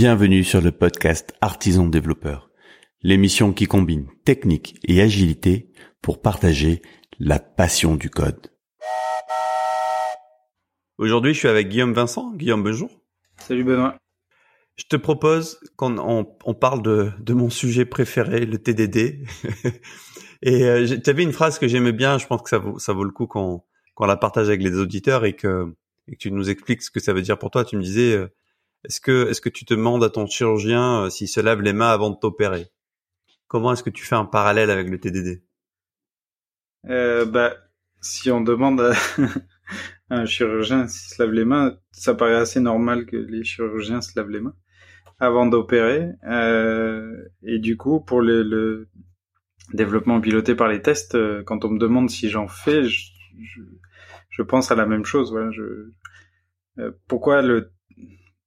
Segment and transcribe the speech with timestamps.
[0.00, 2.52] Bienvenue sur le podcast Artisan Développeur,
[3.02, 6.82] l'émission qui combine technique et agilité pour partager
[7.18, 8.46] la passion du code.
[10.98, 12.32] Aujourd'hui, je suis avec Guillaume Vincent.
[12.36, 12.92] Guillaume, bonjour.
[13.38, 13.96] Salut Benoît.
[14.76, 19.26] Je te propose qu'on on, parle de, de, mon sujet préféré, le TDD.
[20.42, 22.92] et euh, tu avais une phrase que j'aimais bien, je pense que ça vaut, ça
[22.92, 23.64] vaut le coup qu'on
[23.96, 25.74] qu'on la partage avec les auditeurs et que,
[26.06, 27.64] et que tu nous expliques ce que ça veut dire pour toi.
[27.64, 28.28] Tu me disais, euh,
[28.88, 31.72] est-ce que, est-ce que tu te demandes à ton chirurgien euh, s'il se lave les
[31.72, 32.66] mains avant de t'opérer?
[33.46, 35.42] Comment est-ce que tu fais un parallèle avec le TDD
[36.88, 37.54] euh, Bah,
[38.00, 38.92] si on demande à
[40.10, 44.18] un chirurgien s'il se lave les mains, ça paraît assez normal que les chirurgiens se
[44.18, 44.56] lavent les mains
[45.18, 46.10] avant d'opérer.
[46.24, 48.88] Euh, et du coup, pour le, le,
[49.74, 53.10] développement piloté par les tests, euh, quand on me demande si j'en fais, je,
[53.42, 53.60] je,
[54.30, 55.30] je, pense à la même chose.
[55.30, 55.92] Voilà, je,
[56.78, 57.72] euh, pourquoi le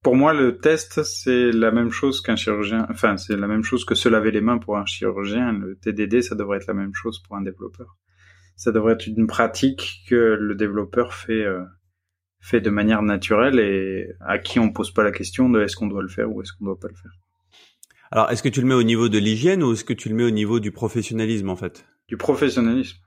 [0.02, 2.88] pour moi, le test, c'est la même chose qu'un chirurgien.
[2.90, 5.52] Enfin, c'est la même chose que se laver les mains pour un chirurgien.
[5.54, 7.98] Le TDD, ça devrait être la même chose pour un développeur.
[8.56, 11.64] Ça devrait être une pratique que le développeur fait euh,
[12.42, 15.88] fait de manière naturelle et à qui on pose pas la question de est-ce qu'on
[15.88, 17.12] doit le faire ou est-ce qu'on doit pas le faire.
[18.12, 20.16] Alors, est-ce que tu le mets au niveau de l'hygiène ou est-ce que tu le
[20.16, 21.86] mets au niveau du professionnalisme en fait?
[22.08, 22.98] Du professionnalisme.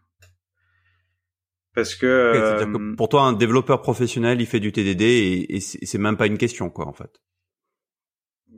[1.74, 5.98] Parce que, euh, pour toi, un développeur professionnel, il fait du TDD et, et c'est
[5.98, 7.20] même pas une question, quoi, en fait.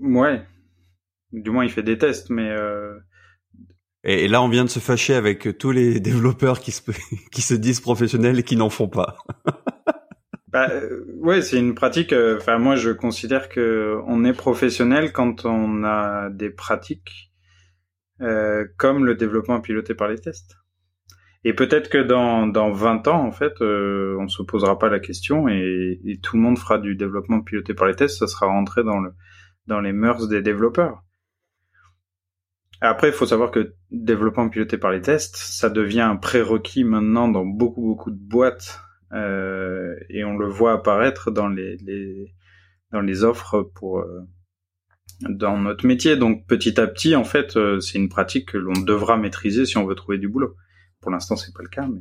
[0.01, 0.43] Ouais.
[1.33, 2.51] Du moins, il fait des tests, mais.
[2.51, 2.99] Euh...
[4.05, 6.83] Et, et, là, on vient de se fâcher avec tous les développeurs qui se
[7.33, 9.17] qui se disent professionnels et qui n'en font pas.
[10.49, 12.13] bah, euh, ouais, c'est une pratique.
[12.13, 17.33] Euh, enfin, moi, je considère que on est professionnel quand on a des pratiques
[18.21, 20.57] euh, comme le développement piloté par les tests.
[21.47, 24.99] Et peut-être que dans, dans 20 ans, en fait, euh, on se posera pas la
[24.99, 28.19] question et, et, tout le monde fera du développement piloté par les tests.
[28.19, 29.13] Ça sera rentré dans, le,
[29.69, 31.05] dans les mœurs des développeurs.
[32.81, 37.29] Après, il faut savoir que développement piloté par les tests, ça devient un prérequis maintenant
[37.29, 38.81] dans beaucoup beaucoup de boîtes
[39.13, 42.35] euh, et on le voit apparaître dans les, les
[42.91, 44.23] dans les offres pour euh,
[45.21, 46.17] dans notre métier.
[46.17, 49.79] Donc petit à petit, en fait, euh, c'est une pratique que l'on devra maîtriser si
[49.79, 50.57] on veut trouver du boulot.
[51.01, 52.01] Pour l'instant, c'est pas le cas, mais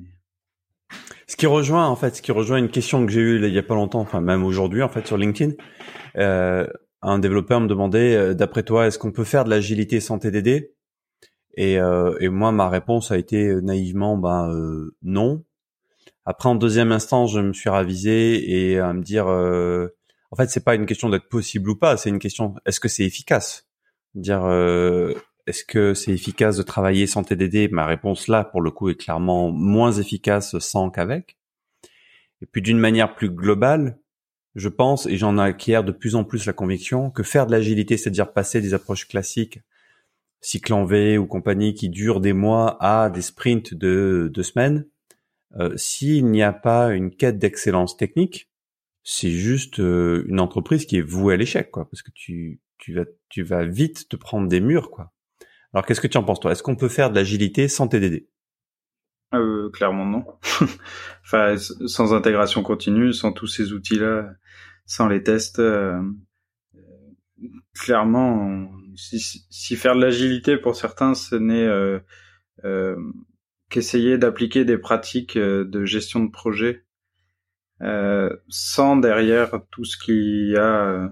[1.28, 3.58] ce qui rejoint en fait, ce qui rejoint une question que j'ai eue il y
[3.58, 5.54] a pas longtemps, enfin même aujourd'hui en fait sur LinkedIn,
[6.18, 6.68] euh,
[7.02, 10.72] un développeur me demandait, euh, d'après toi, est-ce qu'on peut faire de l'agilité sans TDD
[11.58, 14.52] et, euh, et, moi, ma réponse a été naïvement, ben
[15.04, 15.46] non.
[16.26, 20.66] Après, en deuxième instance, je me suis ravisé et à me dire, en fait, c'est
[20.66, 23.70] pas une question d'être possible ou pas, c'est une question, est-ce que c'est efficace?
[24.16, 24.42] Dire,
[25.48, 28.96] est-ce que c'est efficace de travailler sans TDD Ma réponse là, pour le coup, est
[28.96, 31.38] clairement moins efficace sans qu'avec.
[32.42, 34.00] Et puis d'une manière plus globale,
[34.56, 37.98] je pense, et j'en acquiers de plus en plus la conviction, que faire de l'agilité,
[37.98, 39.60] c'est-à-dire passer des approches classiques,
[40.42, 44.88] cycle en V ou compagnie, qui durent des mois à des sprints de deux semaines,
[45.58, 48.50] euh, s'il n'y a pas une quête d'excellence technique,
[49.04, 52.94] c'est juste euh, une entreprise qui est vouée à l'échec, quoi, parce que tu, tu
[52.94, 55.14] vas, tu vas vite te prendre des murs, quoi.
[55.76, 56.54] Alors qu'est-ce que tu en penses toi?
[56.54, 58.30] Est-ce qu'on peut faire de l'agilité sans TDD
[59.34, 60.26] euh, Clairement non.
[61.26, 64.36] enfin, sans intégration continue, sans tous ces outils-là,
[64.86, 66.02] sans les tests, euh,
[67.74, 72.00] clairement, si, si, faire de l'agilité pour certains, ce n'est euh,
[72.64, 72.96] euh,
[73.70, 76.86] qu'essayer d'appliquer des pratiques euh, de gestion de projet
[77.82, 81.10] euh, sans derrière tout ce qu'il y a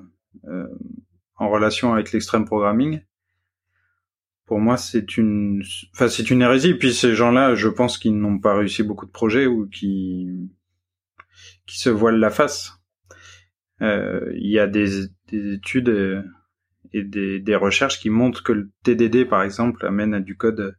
[1.36, 3.02] en relation avec l'extrême programming,
[4.46, 6.72] pour moi, c'est une, enfin, c'est une hérésie.
[6.72, 10.28] Et puis ces gens-là, je pense qu'ils n'ont pas réussi beaucoup de projets ou qui,
[11.66, 12.74] qui se voilent la face.
[13.82, 16.22] Euh, il y a des, des études euh,
[16.94, 20.78] et des, des, recherches qui montrent que le TDD, par exemple, amène à du code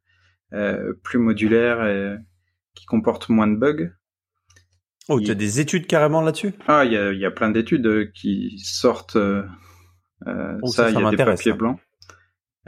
[0.52, 2.16] euh, plus modulaire et
[2.74, 3.90] qui comporte moins de bugs.
[5.08, 6.54] Oh, tu as des études carrément là-dessus?
[6.66, 9.16] Ah, il y a, y a plein d'études qui sortent.
[9.16, 9.42] Euh,
[10.62, 11.78] oh, ça, il y a des papiers blancs.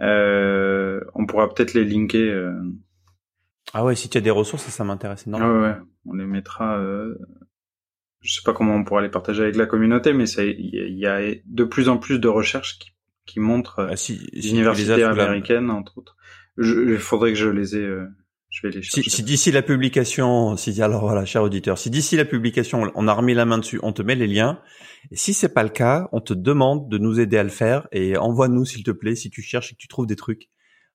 [0.01, 2.33] Euh, on pourra peut-être les linker.
[2.33, 2.53] Euh.
[3.73, 5.61] Ah ouais, si tu as des ressources, ça, ça m'intéresse énormément.
[5.61, 5.77] ouais, ouais,
[6.07, 6.79] on les mettra.
[6.79, 7.17] Euh...
[8.21, 11.21] Je sais pas comment on pourra les partager avec la communauté, mais il y, a
[11.45, 12.91] de plus en plus de recherches qui,
[13.25, 16.17] qui montrent ah, si, si universités américaines, entre autres.
[16.59, 17.85] Il faudrait que je les ai.
[17.85, 18.07] Euh,
[18.57, 19.11] je vais les chercher.
[19.11, 23.09] Si, si d'ici la publication, si alors voilà, cher auditeur, si d'ici la publication, on
[23.09, 24.63] a remis la main dessus, on te met les liens.
[25.11, 27.87] Et si c'est pas le cas, on te demande de nous aider à le faire
[27.93, 30.49] et envoie-nous s'il te plaît si tu cherches et que tu trouves des trucs.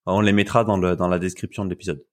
[0.08, 2.04] On les mettra dans le dans la description de l'épisode.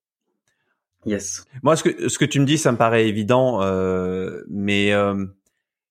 [1.07, 1.47] Yes.
[1.63, 5.25] Moi, ce que ce que tu me dis, ça me paraît évident, euh, mais euh,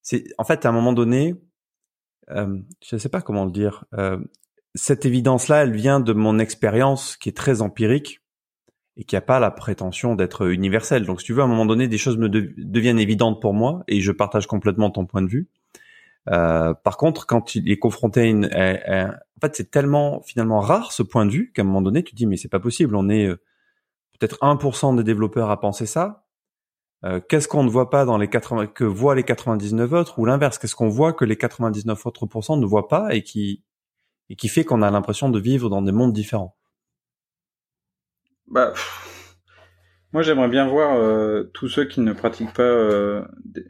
[0.03, 1.33] c'est en fait à un moment donné,
[2.29, 3.85] euh, je ne sais pas comment le dire.
[3.97, 4.19] Euh,
[4.75, 8.21] cette évidence-là, elle vient de mon expérience qui est très empirique
[8.97, 11.05] et qui n'a pas la prétention d'être universelle.
[11.05, 13.83] Donc, si tu veux, à un moment donné, des choses me deviennent évidentes pour moi
[13.87, 15.47] et je partage complètement ton point de vue.
[16.29, 18.45] Euh, par contre, quand il est confronté à une,
[19.37, 22.11] en fait, c'est tellement finalement rare ce point de vue qu'à un moment donné, tu
[22.11, 22.95] te dis mais c'est pas possible.
[22.95, 23.39] On est euh,
[24.19, 26.25] peut-être 1% des développeurs à penser ça.
[27.05, 30.25] Euh, qu'est-ce qu'on ne voit pas dans les 80 que voient les 99 autres ou
[30.25, 32.27] l'inverse Qu'est-ce qu'on voit que les 99 autres
[32.57, 33.63] ne voient pas et qui
[34.29, 36.56] et qui fait qu'on a l'impression de vivre dans des mondes différents?
[38.47, 38.73] Bah,
[40.13, 43.65] moi j'aimerais bien voir euh, tous ceux qui ne pratiquent pas euh, des,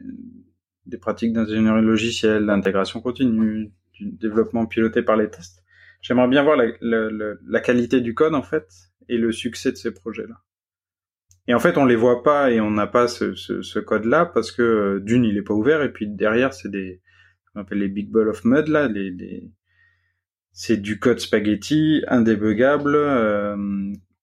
[0.86, 5.64] des, pratiques d'ingénierie logicielle, d'intégration continue, du développement piloté par les tests.
[6.00, 8.68] J'aimerais bien voir la, la, la qualité du code en fait
[9.08, 10.36] et le succès de ces projets-là.
[11.48, 14.26] Et en fait, on les voit pas et on n'a pas ce, ce, ce code-là
[14.26, 17.00] parce que euh, d'une, il est pas ouvert et puis derrière, c'est des,
[17.54, 19.50] on appelle les big balls of mud là, les, les...
[20.52, 23.56] c'est du code spaghetti indébuggable euh,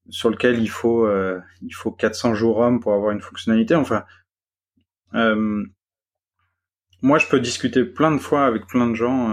[0.09, 3.75] sur lequel il faut euh, il faut 400 jours homme pour avoir une fonctionnalité.
[3.75, 4.05] Enfin,
[5.13, 5.65] euh,
[7.01, 9.29] moi, je peux discuter plein de fois avec plein de gens.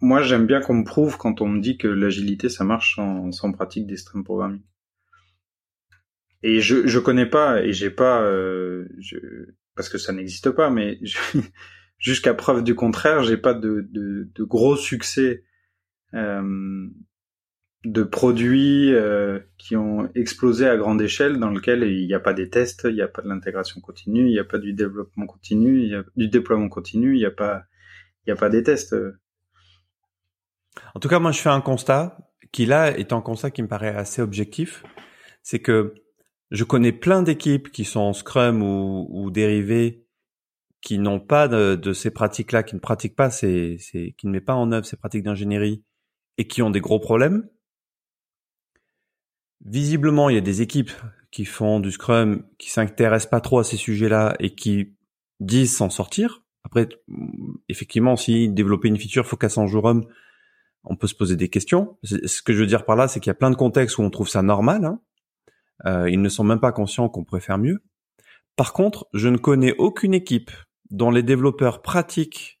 [0.00, 3.32] moi, j'aime bien qu'on me prouve quand on me dit que l'agilité ça marche sans,
[3.32, 4.62] sans pratique d'extreme programming
[6.46, 9.16] et je je connais pas et j'ai pas euh, je,
[9.74, 11.00] parce que ça n'existe pas mais
[11.98, 15.44] jusqu'à preuve du contraire j'ai pas de, de, de gros succès
[16.14, 16.88] euh,
[17.84, 22.32] de produits euh, qui ont explosé à grande échelle dans lequel il n'y a pas
[22.32, 25.26] des tests il n'y a pas de l'intégration continue il n'y a pas du développement
[25.26, 27.62] continu il y a du déploiement continu il n'y a pas
[28.26, 28.96] il y a pas des tests
[30.94, 32.18] en tout cas moi je fais un constat
[32.50, 34.82] qui là est un constat qui me paraît assez objectif
[35.42, 35.94] c'est que
[36.50, 40.06] je connais plein d'équipes qui sont en Scrum ou, ou dérivés
[40.86, 44.44] qui n'ont pas de, ces pratiques-là, qui ne pratiquent pas ces, ces, qui ne mettent
[44.44, 45.82] pas en œuvre ces pratiques d'ingénierie
[46.38, 47.48] et qui ont des gros problèmes.
[49.68, 50.92] Visiblement, il y a des équipes
[51.32, 54.94] qui font du Scrum, qui s'intéressent pas trop à ces sujets-là et qui
[55.40, 56.44] disent s'en sortir.
[56.62, 56.88] Après,
[57.68, 60.06] effectivement, si développer une feature faut qu'à 100 jours homme,
[60.84, 61.98] on peut se poser des questions.
[62.04, 64.02] Ce que je veux dire par là, c'est qu'il y a plein de contextes où
[64.02, 64.84] on trouve ça normal.
[64.84, 65.00] Hein.
[65.84, 67.82] Euh, ils ne sont même pas conscients qu'on pourrait faire mieux.
[68.54, 70.52] Par contre, je ne connais aucune équipe
[70.90, 72.60] dont les développeurs pratiquent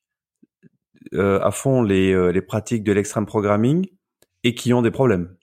[1.14, 3.86] euh, à fond les, euh, les pratiques de l'extreme programming
[4.42, 5.35] et qui ont des problèmes.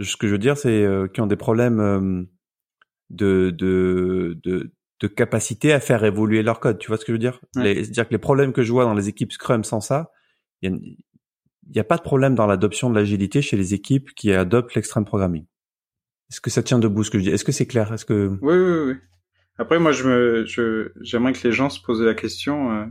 [0.00, 2.22] Ce que je veux dire, c'est euh, qui ont des problèmes euh,
[3.10, 6.78] de, de, de, de, capacité à faire évoluer leur code.
[6.78, 7.40] Tu vois ce que je veux dire?
[7.54, 10.10] C'est-à-dire que les problèmes que je vois dans les équipes Scrum sans ça,
[10.60, 14.32] il n'y a, a, pas de problème dans l'adoption de l'agilité chez les équipes qui
[14.32, 15.46] adoptent l'extreme programming.
[16.30, 17.30] Est-ce que ça tient debout ce que je dis?
[17.30, 17.92] Est-ce que c'est clair?
[17.92, 18.94] Est-ce que oui, oui, oui.
[19.58, 22.86] Après, moi, je me, je, j'aimerais que les gens se posent la question euh,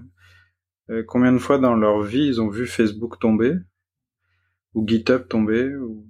[0.90, 3.54] euh, combien de fois dans leur vie ils ont vu Facebook tomber,
[4.74, 6.08] ou GitHub tomber, ou,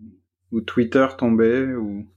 [0.51, 2.07] ou Twitter tomber, ou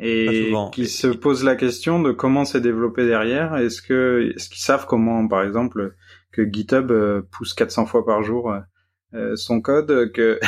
[0.00, 3.56] et qui se posent la question de comment c'est développé derrière.
[3.56, 5.96] Est-ce que, est-ce qu'ils savent comment, par exemple,
[6.30, 8.54] que GitHub euh, pousse 400 fois par jour
[9.14, 10.38] euh, son code, que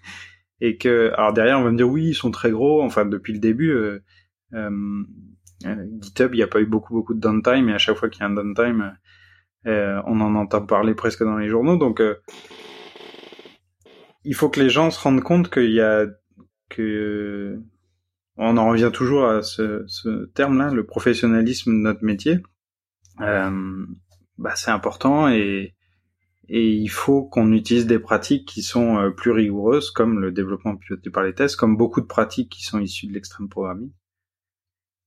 [0.60, 2.82] et que alors derrière on va me dire oui ils sont très gros.
[2.82, 4.02] Enfin depuis le début euh,
[4.54, 4.70] euh,
[5.66, 7.68] euh GitHub il n'y a pas eu beaucoup beaucoup de downtime.
[7.68, 8.94] Et à chaque fois qu'il y a un downtime
[9.66, 11.76] euh, on en entend parler presque dans les journaux.
[11.76, 12.16] Donc euh,
[14.24, 16.06] il faut que les gens se rendent compte qu'il y a
[16.70, 17.60] que
[18.36, 22.40] on en revient toujours à ce, ce terme là le professionnalisme de notre métier
[23.18, 25.74] bah c'est important et
[26.48, 30.76] et il faut qu'on utilise des pratiques qui sont euh, plus rigoureuses, comme le développement
[30.76, 33.90] piloté par les tests, comme beaucoup de pratiques qui sont issues de l'extrême programming.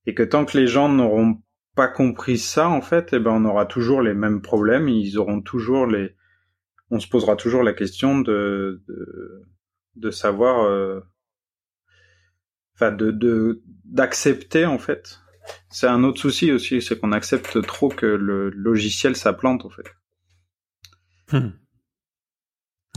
[0.06, 1.42] Et que tant que les gens n'auront
[1.76, 5.42] pas compris ça, en fait, eh ben, on aura toujours les mêmes problèmes, ils auront
[5.42, 6.16] toujours les,
[6.90, 9.44] on se posera toujours la question de, de,
[9.96, 11.02] de savoir, euh...
[12.76, 15.20] enfin, de, de, d'accepter, en fait.
[15.70, 19.88] C'est un autre souci aussi, c'est qu'on accepte trop que le logiciel s'applante, en fait.
[21.32, 21.52] Hmm.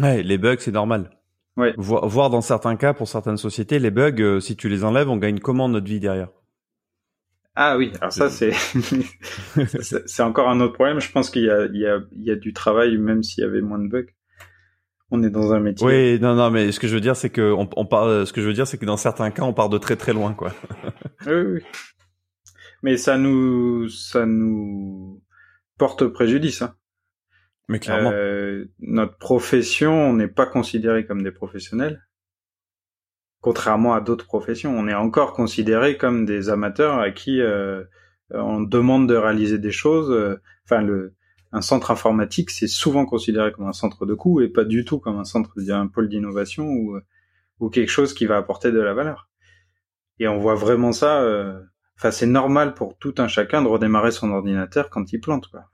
[0.00, 1.10] Ouais, les bugs, c'est normal.
[1.56, 1.74] Ouais.
[1.76, 5.16] Voir dans certains cas, pour certaines sociétés, les bugs, euh, si tu les enlèves, on
[5.16, 6.30] gagne comment notre vie derrière?
[7.56, 8.52] Ah oui, alors ça c'est
[10.06, 11.00] c'est encore un autre problème.
[11.00, 13.42] Je pense qu'il y a il y a il y a du travail même s'il
[13.42, 14.06] y avait moins de bugs.
[15.10, 15.84] On est dans un métier.
[15.84, 18.26] Oui, non, non, mais ce que je veux dire, c'est que on, on part.
[18.26, 20.12] Ce que je veux dire, c'est que dans certains cas, on part de très très
[20.12, 20.52] loin, quoi.
[21.26, 21.60] oui, oui.
[22.82, 25.20] Mais ça nous ça nous
[25.78, 26.62] porte préjudice.
[26.62, 26.76] Hein.
[27.68, 28.12] Mais clairement.
[28.12, 32.02] Euh, notre profession, on n'est pas considéré comme des professionnels.
[33.40, 37.84] Contrairement à d'autres professions, on est encore considéré comme des amateurs à qui euh,
[38.30, 40.10] on demande de réaliser des choses.
[40.10, 41.14] Euh, enfin, le
[41.52, 45.00] un centre informatique, c'est souvent considéré comme un centre de coût et pas du tout
[45.00, 47.00] comme un centre, un pôle d'innovation ou,
[47.58, 49.28] ou quelque chose qui va apporter de la valeur.
[50.20, 51.22] Et on voit vraiment ça.
[51.22, 51.60] Euh,
[51.98, 55.48] enfin, c'est normal pour tout un chacun de redémarrer son ordinateur quand il plante.
[55.48, 55.64] Quoi.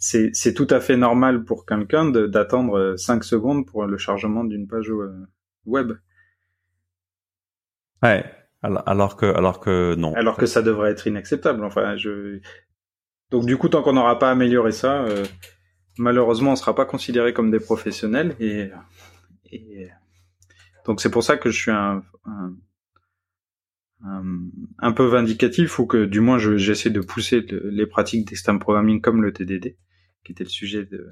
[0.00, 4.66] C'est, c'est tout à fait normal pour quelqu'un d'attendre 5 secondes pour le chargement d'une
[4.66, 5.28] page euh,
[5.66, 5.92] web.
[8.02, 8.24] Ouais.
[8.62, 10.14] Alors que, alors que non.
[10.14, 11.62] Alors que ça devrait être inacceptable.
[11.64, 12.40] Enfin, je.
[13.30, 15.24] Donc du coup, tant qu'on n'aura pas amélioré ça, euh,
[15.98, 18.70] malheureusement, on sera pas considéré comme des professionnels et,
[19.52, 19.88] et
[20.86, 22.54] donc c'est pour ça que je suis un, un,
[24.78, 29.22] un, peu vindicatif ou que du moins j'essaie de pousser les pratiques d'extreme programming comme
[29.22, 29.76] le TDD,
[30.24, 31.08] qui était le sujet de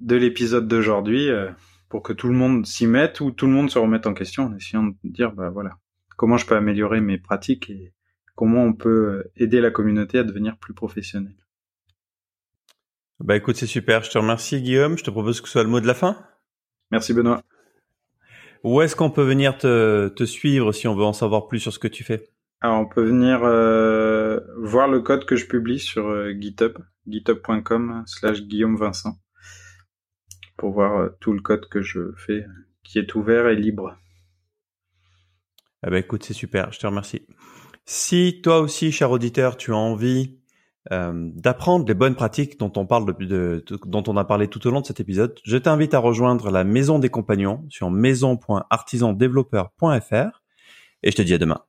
[0.00, 1.28] de l'épisode d'aujourd'hui.
[1.28, 1.50] Euh,
[1.88, 4.44] pour que tout le monde s'y mette ou tout le monde se remette en question
[4.44, 5.78] en essayant de dire bah voilà
[6.16, 7.94] comment je peux améliorer mes pratiques et
[8.34, 11.36] comment on peut aider la communauté à devenir plus professionnelle.
[13.20, 15.70] Bah écoute c'est super, je te remercie Guillaume, je te propose que ce soit le
[15.70, 16.24] mot de la fin.
[16.90, 17.42] Merci Benoît.
[18.64, 21.72] Où est-ce qu'on peut venir te, te, suivre si on veut en savoir plus sur
[21.72, 22.28] ce que tu fais?
[22.60, 28.02] Alors on peut venir euh, voir le code que je publie sur euh, GitHub, github.com
[28.06, 29.16] slash Guillaume Vincent
[30.56, 32.44] pour voir euh, tout le code que je fais
[32.82, 33.96] qui est ouvert et libre.
[35.86, 37.24] Eh ben écoute, c'est super, je te remercie.
[37.84, 40.36] Si toi aussi, cher auditeur, tu as envie
[40.90, 42.86] d'apprendre les bonnes pratiques dont on
[44.16, 47.10] a parlé tout au long de cet épisode, je t'invite à rejoindre la Maison des
[47.10, 50.42] Compagnons sur maison.artisandéveloppeur.fr
[51.02, 51.62] et je te dis à demain.